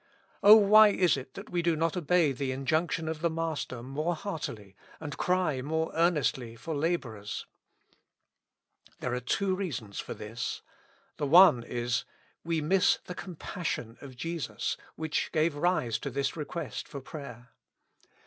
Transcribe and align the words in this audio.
O 0.41 0.55
why 0.55 0.87
is 0.87 1.15
it 1.15 1.35
that 1.35 1.51
we 1.51 1.61
do 1.61 1.75
not 1.75 1.95
obey 1.95 2.31
the 2.31 2.51
injunction 2.51 3.07
of 3.07 3.21
the 3.21 3.29
Master 3.29 3.83
more 3.83 4.15
heartily, 4.15 4.75
and 4.99 5.15
cry 5.15 5.61
more 5.61 5.91
earnestly 5.93 6.55
for 6.55 6.73
laborers? 6.73 7.45
There 8.99 9.13
are 9.13 9.19
two 9.19 9.53
reasons 9.53 9.99
for 9.99 10.15
this. 10.15 10.63
The 11.17 11.27
one 11.27 11.61
is: 11.61 12.03
We 12.43 12.61
miss 12.61 12.97
the 13.05 13.13
compassion 13.13 13.99
of 14.01 14.17
Jesus, 14.17 14.75
which 14.95 15.31
gave 15.31 15.53
rise 15.55 15.99
to 15.99 16.09
this 16.09 16.35
request 16.35 16.87
for 16.87 16.99
prayer. 16.99 17.49